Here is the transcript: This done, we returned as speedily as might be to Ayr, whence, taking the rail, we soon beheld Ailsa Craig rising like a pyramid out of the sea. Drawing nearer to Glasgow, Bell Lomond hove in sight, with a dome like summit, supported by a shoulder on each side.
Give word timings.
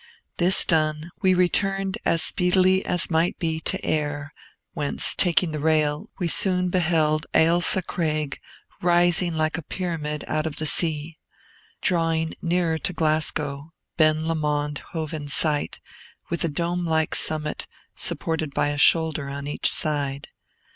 This 0.37 0.65
done, 0.65 1.11
we 1.21 1.35
returned 1.35 1.99
as 2.05 2.23
speedily 2.23 2.83
as 2.87 3.11
might 3.11 3.37
be 3.37 3.59
to 3.59 3.77
Ayr, 3.87 4.33
whence, 4.73 5.13
taking 5.13 5.51
the 5.51 5.59
rail, 5.59 6.09
we 6.17 6.27
soon 6.27 6.69
beheld 6.69 7.27
Ailsa 7.35 7.83
Craig 7.83 8.39
rising 8.81 9.35
like 9.35 9.59
a 9.59 9.61
pyramid 9.61 10.23
out 10.27 10.47
of 10.47 10.55
the 10.55 10.65
sea. 10.65 11.19
Drawing 11.83 12.33
nearer 12.41 12.79
to 12.79 12.93
Glasgow, 12.93 13.73
Bell 13.97 14.15
Lomond 14.15 14.79
hove 14.89 15.13
in 15.13 15.27
sight, 15.27 15.77
with 16.31 16.43
a 16.43 16.49
dome 16.49 16.83
like 16.83 17.13
summit, 17.13 17.67
supported 17.93 18.55
by 18.55 18.69
a 18.69 18.79
shoulder 18.79 19.29
on 19.29 19.45
each 19.45 19.71
side. 19.71 20.29